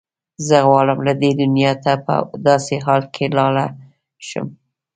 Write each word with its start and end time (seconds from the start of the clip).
زه 0.47 0.57
غواړم 0.67 0.99
له 1.07 1.13
دې 1.21 1.31
دنیا 1.41 1.71
نه 1.85 1.93
په 2.05 2.15
داسې 2.47 2.75
حال 2.85 3.03
کې 3.13 3.25
لاړه 3.37 3.65
شم. 4.27 4.47